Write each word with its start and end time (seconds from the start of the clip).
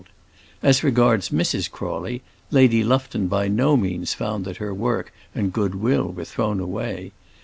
And 0.63 0.69
as 0.71 0.83
regards 0.83 1.29
Mrs. 1.29 1.69
Crawley, 1.69 2.23
Lady 2.49 2.83
Lufton 2.83 3.27
by 3.27 3.47
no 3.47 3.77
means 3.77 4.15
found 4.15 4.45
that 4.45 4.57
her 4.57 4.73
work 4.73 5.13
and 5.35 5.53
good 5.53 5.75
will 5.75 6.07
were 6.11 6.25
thrown 6.25 6.59
away. 6.59 7.11